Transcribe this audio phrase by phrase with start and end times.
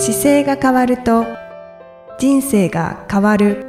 [0.00, 1.26] 姿勢が変わると
[2.20, 3.66] 人生が変わる。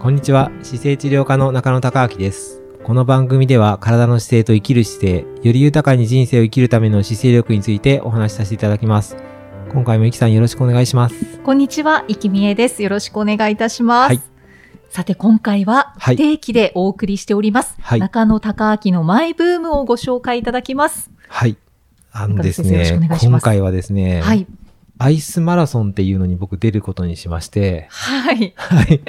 [0.00, 0.50] こんにちは。
[0.64, 2.60] 姿勢治療科の中野孝明です。
[2.82, 9.16] この番組では体の姿勢と生きる姿勢より豊かに人生を生きるための姿勢力についてお話しさせていただきます。
[9.72, 11.38] 今回もいきさんよろしくお願いします。
[11.44, 12.82] こんにちは、いきみえです。
[12.82, 14.08] よろしくお願いいたします。
[14.08, 14.33] はい
[14.90, 17.76] さて、今回ははい不定期でお送りしております。
[17.80, 21.10] はい中野孝明のマイブームをご紹介いただきます。
[21.28, 21.56] はい
[22.12, 24.46] あのですね今回はですね、はい。
[24.98, 28.54] アイスマラソンっていうのに僕出ることにしましてはい。
[28.56, 29.00] はい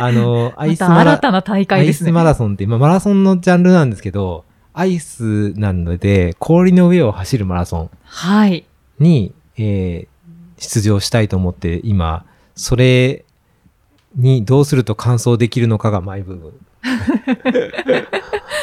[0.00, 2.12] あの アイスマラ新たな大アイス会ですね。
[2.12, 8.64] マラソンって、まあ、マラソンのジャンルなんですけど、アイスなので、氷の上を走るマラソンはい。
[8.98, 10.20] に、えー
[10.60, 13.24] 出場したいと思って、今、それ
[14.16, 16.52] にどうすると完走できるのかがマイ部分。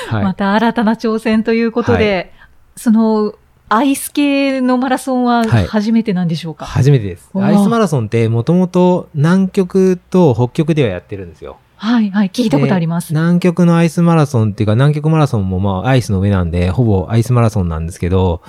[0.10, 0.24] はい。
[0.24, 2.34] また新たな挑戦ということで、
[2.76, 3.34] その、
[3.70, 7.30] アイス系のマラソンははい初めてなんでしょうか、初めてです。
[7.36, 11.58] アイスマラソンってもともと南極と北極ではやってるんですよ。
[11.76, 13.14] はい、はい、聞いたことあります。
[13.14, 18.42] で南極のアイスマラソンっていうか、南極マラソンもまあアイスの上なんで、ほぼアイスマラソンなんですけど、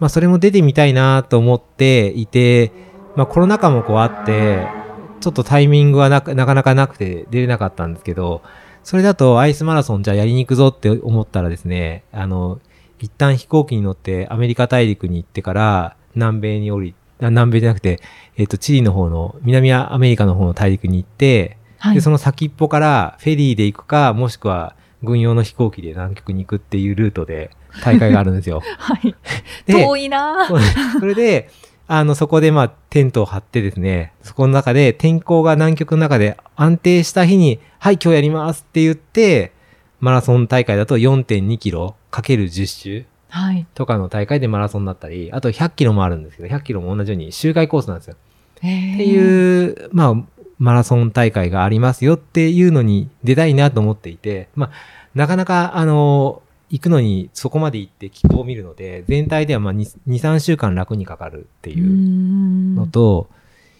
[0.00, 2.70] まあそれも出てみたいなと思っていて、
[3.16, 4.66] まあコロナ禍もこうあって、
[5.20, 8.42] ちょっとタイミングはなかなかなかなくて出れなかったんですけど、
[8.84, 12.60] それだとアイスマラソンじゃあやりに行くぞって思ったらですね、あの、
[13.00, 18.00] 一旦飛行機に乗ってアメリカ大陸に行ってから南米に降り、あ南米じゃなくて、
[18.36, 27.50] えっ、と、チリの方の、南アメリカの方の大陸に行って、はいで、その先っぽからフェリーで行くか、もしくは軍用の飛行機で南極に行くっていうルートで
[27.82, 28.62] 大会があるんですよ。
[28.78, 29.14] はい。
[29.66, 30.48] で遠いな
[30.98, 31.50] それで、
[31.90, 39.52] あの、そこでまあ、テントを張ってですね、そこの中で天候が南極の中で安定した日に、はい、今日やりますって言って、
[39.98, 43.66] マラソン大会だと4.2キロかける10周はい。
[43.74, 48.16] とかの大会でマラソンだったり、あと100キロもあるんですけど、100キロも同じように周回コースなんですよ。
[48.56, 54.70] っていう、まあ、マラソン大会がありますよっていうのに出たいなと思っていて、まあ、
[55.14, 63.28] なかなか、あの、行くのにそこまで行って気候を見るので、全体ではまあ2、2 3週間楽にかかるっていううんのと、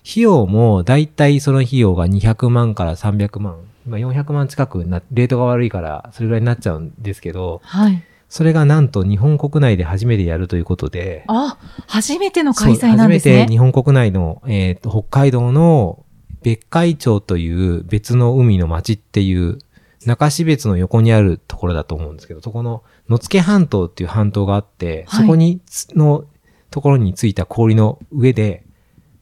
[0.08, 8.02] 費用もだいたいその費用が200万から300万、今400万近くな、レートが悪いからそれぐらいになっちゃうんですけど、はい。
[8.30, 11.56] それがなんと日本国内で初めてやるということで、あ、
[11.86, 13.52] 初めての開催なんですね初めて。
[13.52, 16.04] 日本国内の、えーと北海道の
[16.42, 19.58] 別海町という別の海の町っていう
[20.06, 25.22] 中標津の横にあるところだと思うんですけど、そこの野付半島っていう半島があって、はい。
[25.22, 26.24] そこにつの
[26.70, 28.64] ところについた氷の上で、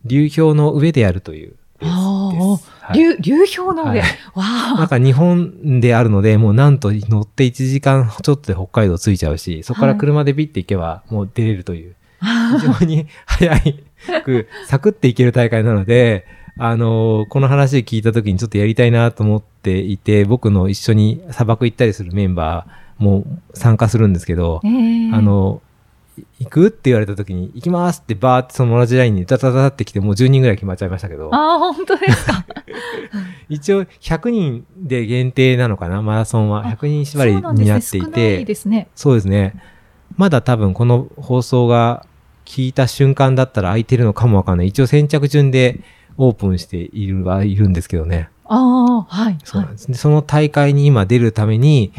[0.05, 2.99] 流氷の上でやるというはい。
[2.99, 4.01] 流、流氷の上。
[4.01, 4.79] はい。
[4.79, 13.61] なんか日本であるので、もうなんと乗って1時間ちょっとで北海道着いちゃうし、そこから車でビッて行けばもう出れるという、 非常に早
[14.25, 16.27] く、サクっていける大会なので、
[16.59, 23.25] あのーこの話を聞いた時にちょっとやりたいなと思っていて、僕の一緒に砂漠行ったりするメンバーも
[23.55, 25.61] 参加するんですけど、ええあ、の、
[26.39, 32.47] い行くって言われた時に、行きますってバーってその同じラインにダダダダって来て、もう10人ぐらい決まっちゃいましたけど、ああ、本当ですか？
[33.51, 36.61] 一応100人で限定なのかな、マラソンは。
[36.61, 38.89] あ100人縛りになってい少ないて、ですね。
[38.95, 39.55] そうですね。
[40.17, 42.07] まだ多分この放送が
[42.47, 44.69] 聞いた瞬間だったら空いてるのかもわかんない。
[44.69, 45.81] 一応先着順で
[46.19, 48.29] オープンしているはいるんですけどね。
[48.45, 49.35] ああ、はい。
[49.35, 49.89] はそうないんです。
[49.89, 51.93] でその大会に今出るために、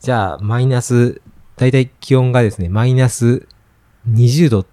[0.00, 1.20] じゃあマイナス、
[1.56, 3.46] だいたい気温がですね、マイナス
[4.08, 4.66] 20度っ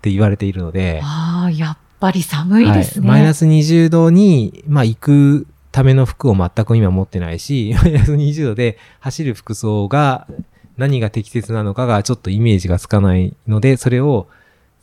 [0.00, 3.08] て言われているので、ああ、やっぱり寒いですね。
[3.08, 10.28] はい、マイナス20度に、まあ、行くための服を全く今持ってないし、 マイナス20度で走る服装が
[10.76, 14.28] 何が適切なのかがちょっとイメージがつかないので、それを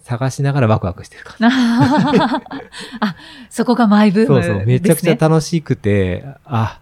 [0.03, 2.41] 探しながらワクワクしてるかあ
[3.00, 3.16] あ、
[3.50, 4.53] そこがマイブームです、ね。
[4.53, 6.79] そうそう、めちゃくちゃ楽しくて、あ、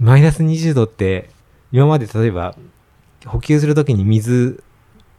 [0.00, 1.30] マイナス20度って、
[1.70, 2.54] 今まで例えば、
[3.26, 4.62] 補給するときに水、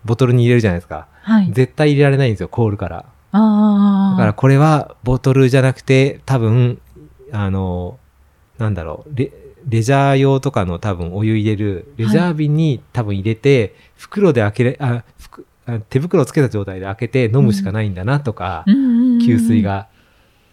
[0.06, 1.07] ボトルに入れるじゃないですか。
[1.21, 1.51] はい。
[1.51, 3.06] 絶対入れられないんですよ、凍るから。
[3.31, 4.18] ああ。
[4.18, 6.80] だからこれはボトルじゃなくて、多分、
[7.31, 7.98] あの、
[8.57, 9.31] なんだろう、レ
[9.68, 15.04] レジャー用とかの多分お湯入れる、レジャー瓶に多分入れて、袋で開けれ、あ
[15.89, 19.62] 手袋つけた状態で開けて飲むしかないんだなとか、うんうんうん給水。
[19.62, 19.88] が。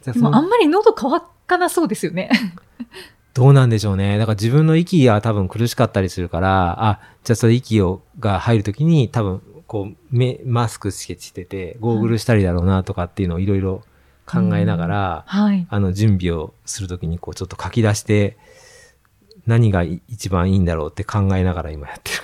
[0.07, 2.31] あそのでもあんまり喉乾かなそうですよね。
[3.35, 4.19] どうなんでしょうね。
[4.19, 13.83] だから自分の息が多分苦しかったりするから、あ、じゃあそれ息をが入るときに多分こう目、マスクしてて、ゴーグルしたりだろうなとかっていうのをいろいろ
[14.27, 15.67] 考えながら、はい。
[15.71, 18.37] あの準備をするときにこうちょっと書き出して、
[19.47, 22.19] 何がい一番いいんだろうって考えながら今やってる。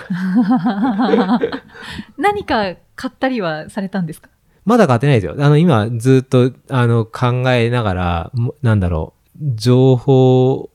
[2.19, 4.29] 何か買ったりはされたんですか？
[4.65, 5.37] まだ買ってないですよ。
[5.39, 10.69] あの、今ずっと、あの、考えながら、もなんだろう、情報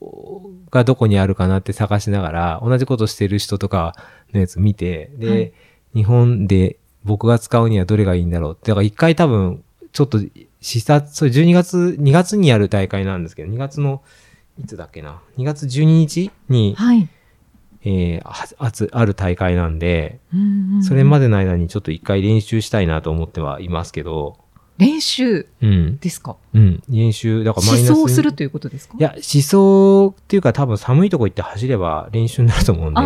[0.70, 3.94] がどこにあるかなって探しながら、同じことしてる人とか
[4.32, 5.52] のやつ見て、で、はい
[5.94, 8.70] 日本で僕が使うにはどれがいいんだろうって。
[8.70, 9.62] だから一回多分、
[9.92, 10.18] ちょっと
[10.62, 14.00] 視察、それ12月、2月にやる大会なんですけど、2月の、
[14.58, 17.08] いつだっけな、2月12日に、はい。
[17.84, 21.24] えーはあつある大会なんで、うんそれまで。
[21.26, 24.38] での間にちょっと一回練習したいなと思ってはいますけど、
[24.78, 25.46] 練習？
[25.60, 25.98] うん。
[25.98, 26.36] ですか？
[26.54, 26.82] うん。
[26.88, 28.00] 練習、だからマイ思ナス。
[28.00, 28.94] 想するということですか？
[28.98, 33.00] いや、思想っていうか多分寒いとこ行って走れば練習になると思うんで。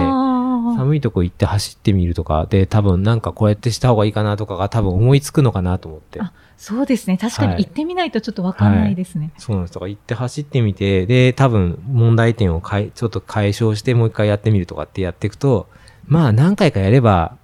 [0.77, 6.21] 寒いとこ行って走ってみるとか、で、多分なんかこうやってした方がいいかなとかが多分思いつくのかなと思って。
[6.21, 7.19] あそうですね。
[7.19, 9.31] 確かにはい行ってみないとちょっとわかんないですね。
[9.37, 9.75] そうなんです。
[9.75, 15.69] とか行って走ってみて、で、多分問題点をかいちょっと解消してもう一回やってみるとかってやっていくと、
[16.07, 17.37] まあ何回かやれば、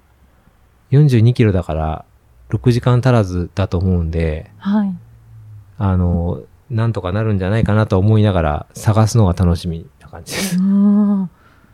[0.93, 2.05] 42キロだから
[2.51, 4.95] 6時間足らずだと思うんで、はい。
[5.79, 10.59] あの、なんとかなるんじゃないかなと思いながら探すのが楽しみな感じです。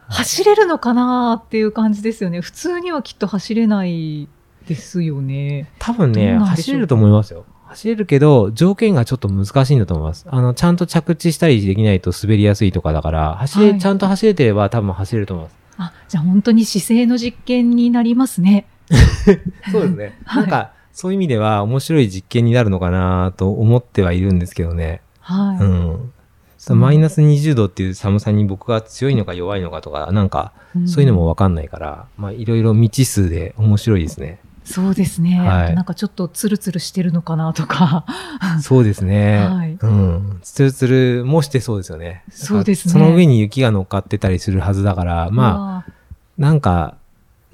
[0.08, 2.40] うん走れるのかなっていう感じですよね。
[2.40, 4.26] 普通にはきっと走れない
[4.66, 5.70] ですよね。
[5.78, 7.44] 多分ね、走れると思いますよ。
[7.68, 10.26] 走れるけど、条件がちょっと難しいんだと思います。
[10.28, 15.56] あの、ちゃんと着地したりできないと滑りやすいとかだから、走れ、はいちゃんと走れてれば多分走れると思います。
[15.76, 18.66] あ、じゃあ本当に姿勢の実験になりますね。
[19.70, 20.18] そうですね。
[20.24, 25.00] はいなんか、そういう意味では面白い実験になるのかなと思ってはいるんですけどね。
[25.20, 25.58] はい。
[25.58, 26.12] うん。
[26.58, 34.40] そのマイナス20度っていう寒さに僕が強いのか弱いのかとか、なんか、んそういうのもわかんないから、まあ、いろいろ未知数で面白いですね。
[34.64, 35.40] そうですね。
[35.40, 38.04] はいなんかちょっとツルツルしてるのかなとか。
[38.60, 39.46] そうですね。
[39.46, 40.38] はいうん。
[40.42, 42.22] ツルツルもしてそうですよね。
[42.30, 45.92] そうですねその上に雪が乗っかってたりするはずだから、まあ、あ、
[46.36, 46.96] なんか、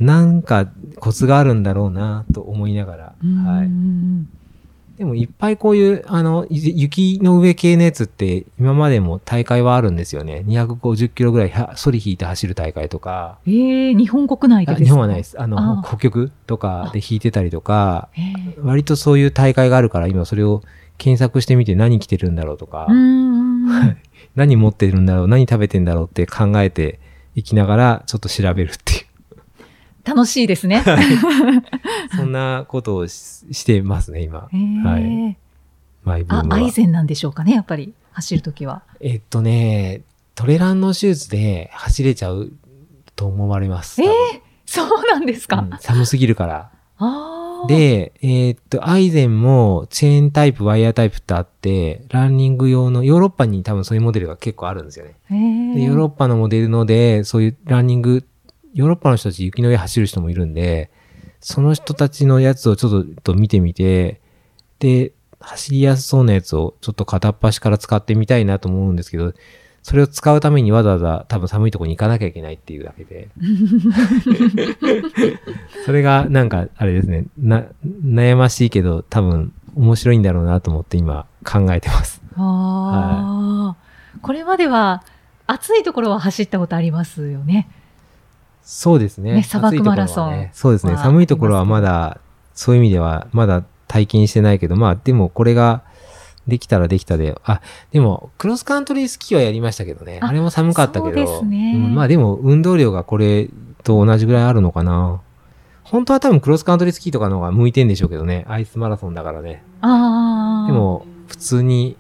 [0.00, 0.66] なんか
[0.96, 3.68] コツがあるんだろうなと思いながら、うんはい。
[4.96, 10.44] でもいっぱいこういう、あの、ゆ雪の上系のやつって今までも大会はあるんですよね。
[10.46, 15.40] 250キロぐらいはソリ引いて走る大会とか、えー、日本国内で日本はないです。
[15.40, 20.62] あの、あ北極とかで引いてたりとか、えー割とそういう大会があるから今それを
[20.96, 22.86] 検索してみて何着てるんだろうとか。
[24.34, 26.98] 何持ってるんだろう、何食べてんだろうって考えて
[27.34, 29.04] いきながらちょっと調べるっていう。
[30.04, 30.82] 楽しいですね。
[32.16, 34.48] そんなことをししてますね、今。
[34.52, 35.36] えーはい
[36.04, 36.56] マイブーあ、ムは。
[36.56, 37.94] アイゼンなんでしょうかね、やっぱり。
[38.12, 38.82] 走るときは。
[39.00, 40.02] えっとね、
[40.34, 42.52] トレランのシューズで走れちゃう
[43.16, 44.02] と思われます。
[44.02, 45.58] えー多分そうなんですか。
[45.58, 46.70] うん寒すぎるから。
[47.68, 55.14] で、えーっと、アイゼンもチェーンタイプ、ワイヤータイプってあって、ランニング用の、ヨーロッパに多分そういうモデルが結構あるんですよね。
[55.30, 58.24] ヨーロッパのモデルので、そういうランニング、
[58.74, 60.90] ヨーロッパの人たち雪の上走る人もいるんで、
[61.40, 64.20] その人たちのやつをちょっと見てみて、
[64.80, 69.32] で、走りやすそうなやつをちょっと片っ端から使ってみたいなと思うんですけど、
[69.82, 73.28] それを使うためにわざわざ多分寒いところに行かなきゃいけないっていうだけで。
[75.84, 77.64] それがなんかあれですね、な、
[78.02, 82.22] 悩ましいけど多分面白いんだろうなと思って今考えてます。
[82.36, 85.04] ああ、これまでは
[85.46, 87.68] 暑いところは走ったことありますよね。
[88.64, 89.34] そうですね。
[89.34, 90.94] ね砂漠マラソンねそうですね。
[90.94, 92.18] は寒いところはまだ、
[92.54, 95.82] そういう意味ではまだ体験してないけど、まあでもこれが
[96.46, 97.60] できたらできたで、あ、
[97.92, 100.18] でもクロスカントリースキーはやりましたけどね。
[100.22, 101.42] ああれも寒かったけど。
[101.42, 103.48] ねうんまあでも運動量がこれ
[103.82, 105.20] と同じぐらいあるのかな。
[105.82, 108.44] 本当は多分クロスカントリースキーとかの方が向いてんでしょうけどね。
[108.48, 109.62] アイスマラソンだからね。
[109.82, 110.66] ああ。
[110.66, 111.96] で、も普通に、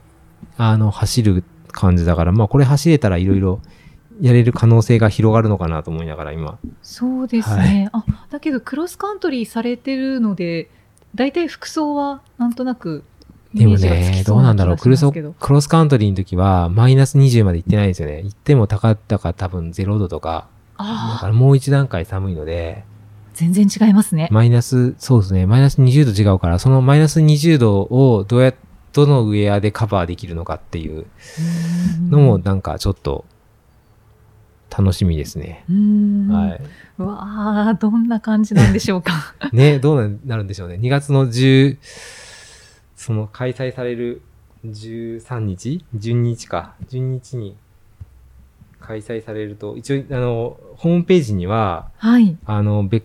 [0.56, 3.60] あの、走る感じだから、まあこれ走れたらいろいろ
[4.20, 6.58] やれる可能性が広がるのかなと思いながら今。
[6.82, 7.88] そうですね。
[7.92, 10.70] あ、だけどクロスカントリーされてるので、
[11.14, 13.04] 大体服装はなんとなく
[13.54, 14.76] イでもね、どうなんだろう。
[14.76, 15.06] クロス。
[15.10, 18.22] クロスカントリーの時は、マイナス20まで行ってないんですよね。
[18.22, 20.48] 行っても高ったか多分0度とか。
[20.76, 20.84] だ
[21.20, 22.84] からもう一段階寒いので、
[23.32, 24.28] 全然違いますね。
[24.30, 25.46] マイナス、そうですね。
[25.46, 28.54] マイナス20度違うから、そのマイナス20度をどうやっ
[28.94, 31.06] どのウェアでカバーできるのかっていう
[32.08, 33.24] のもなんかちょっと
[34.76, 35.64] 楽しみですね。
[35.68, 36.60] はい。
[36.98, 39.34] うわあ、どんな感じなんでしょうか。
[39.52, 40.74] ね、どうなるんでしょうね。
[40.74, 41.78] 2月の10、
[42.96, 44.22] その開催される
[44.66, 46.74] 13日 ?12 日か。
[46.88, 47.56] 12日に
[48.80, 52.36] 開催されると、一応、あの、ホームページには、はい。
[52.44, 53.02] あの、べ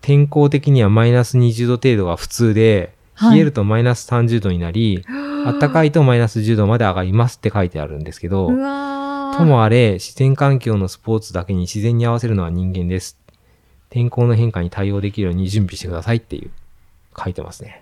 [0.00, 5.04] 天候的にはマイナス20度程度が普通で、はい冷えるとマイナス30度になり、
[5.60, 5.88] 暖かい。
[5.88, 8.97] いとマイナス10度まで上がりますって書いてあるんですけど、うわー
[9.38, 13.16] ともあれ、自然環境のスポーツだけに自然に合わせるのは人間です。
[13.90, 16.50] 天候の変化に対応できるように準備してくださいっていう、
[17.18, 17.80] 書いてますね。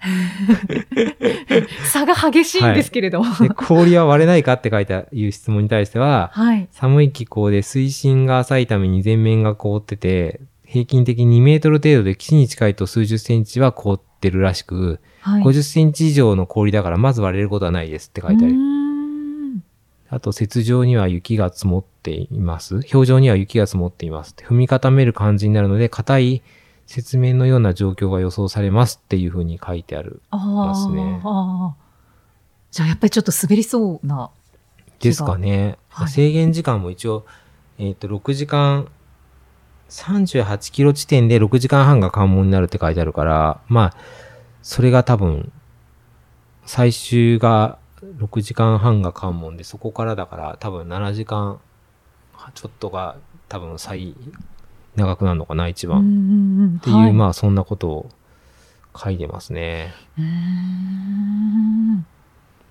[1.91, 3.35] 差が激しいんですけれども。
[3.41, 6.69] で、氷は割れないかって書いてある質問に対しては、はい。
[6.73, 15.43] 寒い気候で水深が浅いために全面が凍ってて、平均的に2メートル程度で岸に近いと数十センチは凍ってるらしく、はい。
[15.43, 18.76] 50センチ以上の氷だからまず割れることはないですって書いてある。
[20.17, 22.77] あと、雪上には雪が積もっています。
[22.93, 24.35] 表情には雪が積もっています。
[24.39, 26.43] 踏み固める感じになるので、硬い
[26.89, 30.23] 雪面のような状況が予想されますっていうふうに書いてある。
[30.31, 31.75] あますねあ。
[32.71, 34.31] じゃあやっぱりちょっと滑りそうな。
[35.01, 35.77] ですかね。
[35.91, 37.27] はい制限時間も一応、
[37.79, 38.89] えっ、と、6時間、
[39.91, 43.97] 38キロ地点で6時間半が関門になるって書いてあるから、まあ、
[44.63, 45.53] それが多分、
[46.65, 51.61] 最終が6時間半が関門で、そこからだから多分7時間
[52.55, 53.17] ちょっとが
[53.49, 54.15] 多分最
[54.97, 56.01] 長くなるのかな、一番。
[56.01, 58.11] うんうんうんっていう、はいまあそんなことを
[58.97, 59.95] 書いてますね。
[60.19, 60.23] う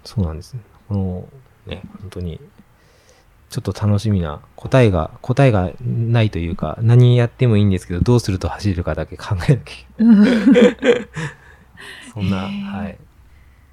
[0.03, 0.61] そうなんですね。
[0.87, 1.27] この
[1.65, 2.39] ね、本当に、
[3.49, 10.31] ちょっと楽しみな、答えが、答えがないというか、何やってもいいんですけど、どうすると走るかだけ考えなきゃいけうんない。
[12.13, 12.97] そんな、はい、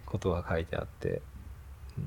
[0.06, 1.22] ことが書いてあって、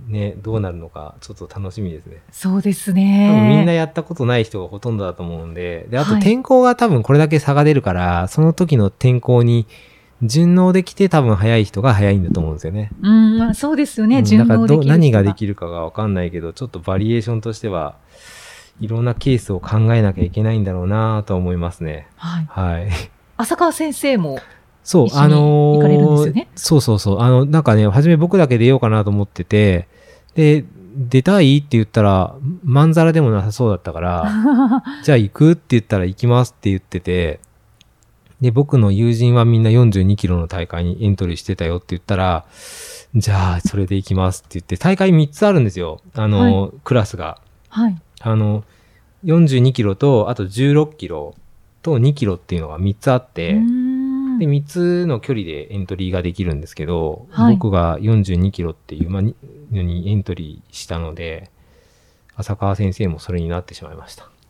[0.07, 2.21] ね、どうなるのか、ちょっと楽しみですね。
[2.31, 3.47] そうですね。
[3.49, 9.67] みんなやったことない人がほとんどだと思うんで、で、あとはい天候が多分これだけ差が出るから、その時の天候に
[10.23, 12.91] 順応できて多分早い人が早いんだと思うんですよね。
[13.01, 14.19] うん、まあそうですよね。
[14.19, 14.85] うん順応できる人が。
[14.85, 17.95] 何ができるかがわかんないけど、ちょっとバリエーションとしては、
[18.79, 22.07] いろんなケースを考えなきゃいけないんだろうなとは思いますね。
[22.15, 22.45] はい。
[22.49, 22.89] はい。
[23.37, 24.39] 浅川先生も。
[24.85, 25.79] そう、あのー
[26.55, 27.19] そうそうそう。
[27.21, 29.87] あの、なんかね、初め僕だけ出ようかなと思ってて、
[30.35, 30.63] で、
[30.95, 34.31] 出たいって言ったら、まんざらでもなさそうだったから、
[35.03, 37.39] じゃあ行くって言ったら行きますって言ってて、
[38.39, 42.45] で、僕の友人はみんな42キロの大会にエントリーしてたよって言ったら、
[43.15, 45.99] じゃあそれで行きますって言って、大会3つあるんですよ。
[46.13, 47.39] あの、クラスが。
[47.69, 47.95] はい。
[48.21, 48.63] あの、
[49.23, 51.33] 42キロと、あと16キロ
[51.81, 53.84] と2キロっていうのが3つあって、うーん
[54.39, 59.35] で、3つの距離でエントリーができるんですけど、はい僕が42キロっていう、まあ、に
[59.71, 61.49] のにエントリーしたので、
[62.35, 64.29] 浅川先生もそれになってしまいました。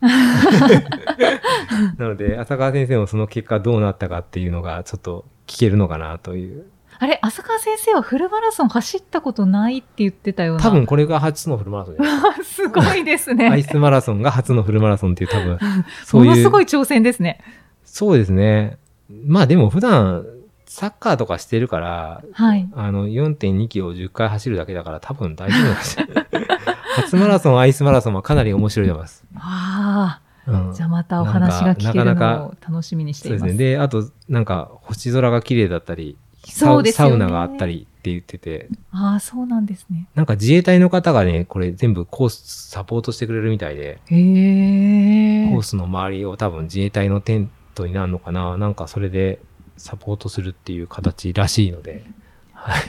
[1.98, 6.66] なので、浅川先生もその結果どうなったかっていうのがちょっと聞けるのかなという。
[6.98, 10.62] あれ、浅川先生はフルマラソン走ったことないって言ってたような。
[10.62, 12.02] 多分これが初のフルマラソンで
[12.44, 12.54] す。
[12.62, 13.48] すごいですね。
[13.48, 15.58] アイスマラソンが初のフルマラソンっていう多分、
[16.04, 16.30] そういう。
[16.30, 17.40] ものすごい挑戦ですね。
[17.84, 18.78] そうですね。
[19.10, 20.26] まあでも普段、
[20.66, 22.68] サッカーとかしてるから、はい。
[22.74, 26.06] あの、4.2キロを10回走るだけだから多分大丈夫ですよ。
[26.96, 29.24] 初マラソン、アイスマラソンはかなり面白いと思います。
[29.36, 33.50] あうんあ、じゃあまたお話が聞けるのを楽しみにしてそうですね。
[33.50, 33.58] います。
[33.58, 40.06] で、あと、なんか、星空が綺麗だったり、サウそうですよねサウナがあったりって言ってて、ああ、そうなんですね。
[40.14, 45.62] なんか自衛隊の方がね、これ全部コースサポートしてくれるみたいで、へえコー。
[45.62, 47.52] スの周りを多分自衛隊のテント
[47.84, 49.40] になるのかななんかそれで
[49.76, 52.04] サポートするっていう形らしいので、
[52.52, 52.82] はい。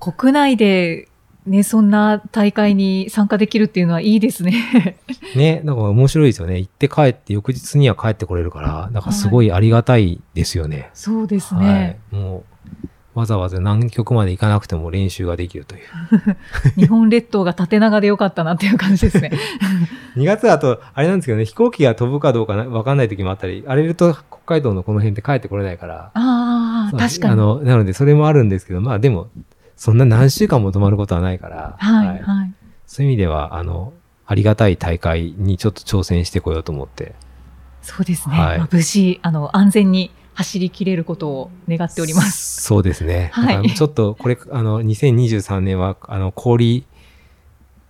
[0.00, 1.08] 国内で
[1.46, 4.96] ね、そんな大会に参加できるっていうのはいいですね。
[5.36, 6.58] ね、なんか面白いですよね。
[6.58, 10.90] 行って帰って、翌日には帰ってこれるから、なんかすごいありがたいですよね。
[10.94, 11.98] そうですね。
[12.12, 12.22] はい。
[12.22, 12.44] も
[12.84, 15.82] う、わざわざ南極まで行かなくても練習ができるという。
[16.80, 19.30] 日本列島が縦長でよかったなっていう感じですね。
[20.16, 26.10] 2月だと、あれなんですけどね、飛行機が飛ぶかどうかなわかんない時もあったり、荒れると北海道のこの辺って帰ってこれないから。
[26.14, 27.32] ああ、確かに。
[27.32, 29.28] あの、なのでそれもあるんですけど、まあでも、
[29.76, 32.54] そんな何週間も泊まることはないから、はい、はい。
[32.86, 33.92] そういう意味では、あの、
[34.26, 37.14] ありがたい大会にちょっと挑戦してこようと思って。
[37.82, 38.36] そうですね。
[38.36, 42.62] はいまあ、無事、あの、安全に走り切れることを願っております。
[42.62, 43.30] そうですね。
[43.32, 46.86] はいちょっとこれ、あの、2023年は、あの、氷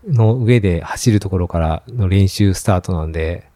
[0.09, 3.49] の上で走るところからの練習スタートなんで、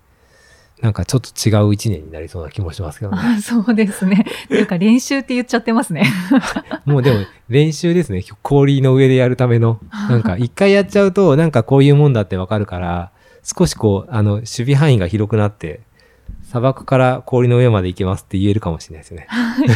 [0.81, 3.19] なんかちょっと違う一年になりそうな気もしますけどね。
[3.21, 4.25] あそうですね。
[4.49, 6.05] というか練習って言っちゃってますね。
[6.87, 8.23] もうでも練習ですね。
[8.43, 9.81] 氷の上でやるための。
[10.09, 13.11] なんか一回やっちゃうと、なんかこういうもんだってわかるから、
[13.43, 15.81] 少しこう、あの、守備範囲が広くなって、
[16.50, 19.28] 砂漠から氷の上まで行けますって言えるかもしれないですね。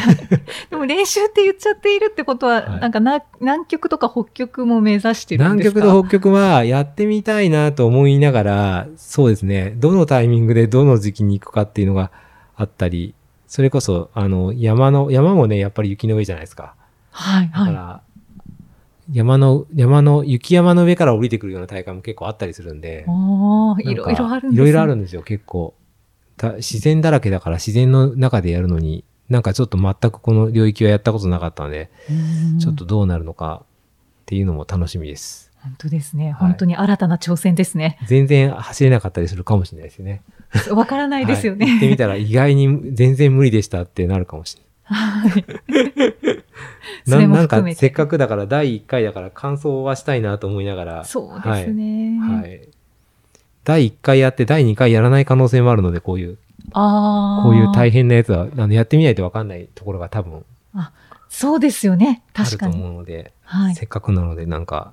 [0.71, 5.81] でも練習って言っちゃっているってことは、はいなんかな南極とか北極も目指してるん南ですか？
[5.83, 12.11] 極と北極はやってみたいなと思いながら、そうですね、どのタイミングでどの時期に行くかっていうのが
[12.57, 13.15] あったり、
[13.47, 16.75] それこそ、あの、山の、山もね、やっぱり雪の上じゃないですか。
[17.11, 18.01] はい、だかはら、
[19.13, 23.05] 山の、山の、雪山の上から降りてくるような大会も結構あったりするんで。
[23.07, 24.55] ああ、いろいろあるんですね。
[24.55, 25.75] いろいろあるんですよ、結構。
[26.43, 33.67] た自然だらけだから自然の中でやるのに、なんかちょっと全くこの領域はやったことなかったので、うんちょっとどうなるのかっ
[34.27, 35.51] ていうのも楽しみです。
[35.63, 36.27] 本当ですね。
[36.27, 37.99] はい本当に新たな挑戦ですね。
[38.07, 40.23] 全然走れなかったりするかもしれないですね。
[40.71, 41.67] わからないですよね。
[41.67, 45.31] はい行ってみたら意外に全然無理でしたってなるかもしれはい。
[45.31, 45.45] ない。
[47.07, 51.05] それもなんかせっかくだから第1回だから感想はしたいなと思いながら。
[51.05, 52.19] そうですね。
[52.21, 52.41] はい。
[52.41, 52.69] はい。
[53.65, 56.39] 第1回やって第2回やらない可能性もあるので、こういう、
[56.73, 57.43] ああ。
[57.45, 60.45] こういう大変なやつは、あの、やってみないとわかんないところが多分
[61.33, 62.23] そうですよね。
[62.35, 62.75] あると確かに。
[62.75, 63.75] 思うので、はい。
[63.75, 64.93] せっかくなのでなんか、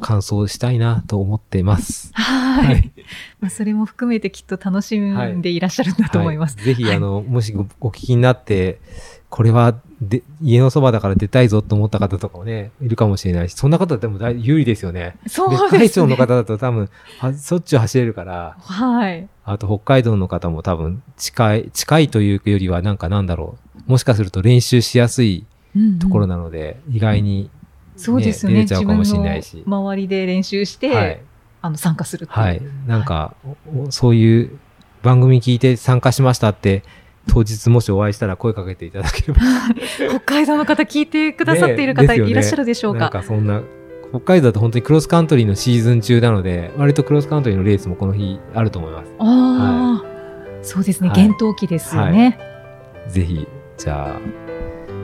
[0.00, 2.10] 感想したいなと思ってます。
[2.14, 2.66] はい。
[2.66, 2.92] はい
[3.40, 6.56] まあ、それも含めてきっと楽しんでいらっしゃるんだと思います。
[6.56, 8.80] はいぜひ、はいあの、もしごお聞きになって、
[9.28, 15.16] これはで家のそばだから出たいぞと思った方とかもね、いるかもしれないし、そんな方でも大有利ですよね。
[15.26, 15.68] そうですね。
[15.72, 19.28] 海町の方だと多分、はしょっちゅう走れるから、はい。
[19.44, 23.56] あと北海道の方も多分近い、近いというよりはなんかなんだろ
[23.88, 23.90] う。
[23.90, 25.44] もしかすると練習しやすい
[26.00, 27.50] ところななので、意外に、
[28.00, 28.56] そうですよね。
[28.56, 31.20] 出れちゃうかもしれないし自分の周りで練習して、はい。
[31.62, 32.40] あの参加するっていう。
[32.40, 32.62] はい。
[32.86, 33.34] なんか、
[33.74, 34.58] おおそういう
[35.02, 36.82] 番組聞いて参加しましたって、
[37.28, 39.40] 当日もしお会いしたら声かけていただければ。
[40.08, 43.20] 北海道の方聞いてくださっている方いらっしゃるでしょうなんか。
[43.20, 43.62] かそんな、
[44.10, 49.12] 北海道だと本当にクロスカントリーのシーズン中なので、割とクロスカントリーのレースもこの日あると思います。
[49.18, 50.04] ああ、
[50.62, 51.08] そうですね。
[51.08, 52.38] はい厳冬期ですよね。
[53.08, 54.20] ぜひ、じゃあ、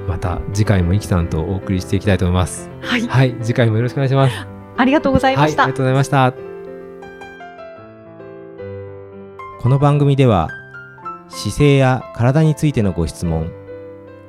[0.07, 2.71] また次回もイキさんとお送りしていきたいと思います。
[2.81, 3.07] はい。
[3.07, 3.37] はい。
[3.43, 4.47] 次回もよろしくお願いします。
[4.77, 5.63] ありがとうございました。
[5.63, 6.33] はい、ありがとうございました。
[9.61, 10.49] この番組では
[11.29, 13.51] 姿勢や体についてのご質問、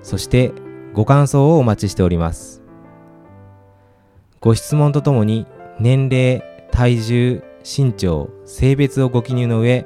[0.02, 0.52] そして
[0.94, 2.64] ご感想をお待ちしております。
[4.40, 5.46] ご質問とともに
[5.80, 9.86] 年齢、体重、身長、性別をご記入の上、